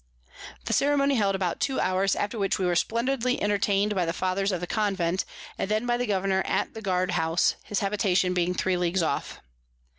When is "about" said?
1.35-1.59